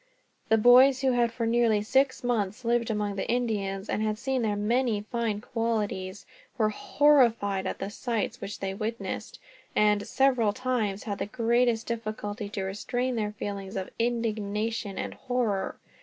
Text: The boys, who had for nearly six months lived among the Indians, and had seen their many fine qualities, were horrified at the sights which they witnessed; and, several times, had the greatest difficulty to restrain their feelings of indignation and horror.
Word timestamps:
The 0.49 0.57
boys, 0.57 1.01
who 1.01 1.11
had 1.11 1.31
for 1.31 1.45
nearly 1.45 1.83
six 1.83 2.23
months 2.23 2.65
lived 2.65 2.89
among 2.89 3.17
the 3.17 3.29
Indians, 3.29 3.87
and 3.87 4.01
had 4.01 4.17
seen 4.17 4.41
their 4.41 4.55
many 4.55 5.01
fine 5.01 5.41
qualities, 5.41 6.25
were 6.57 6.69
horrified 6.69 7.67
at 7.67 7.77
the 7.77 7.91
sights 7.91 8.41
which 8.41 8.61
they 8.61 8.73
witnessed; 8.73 9.37
and, 9.75 10.07
several 10.07 10.53
times, 10.53 11.03
had 11.03 11.19
the 11.19 11.27
greatest 11.27 11.85
difficulty 11.85 12.49
to 12.49 12.63
restrain 12.63 13.15
their 13.15 13.33
feelings 13.33 13.75
of 13.75 13.91
indignation 13.99 14.97
and 14.97 15.13
horror. 15.13 15.75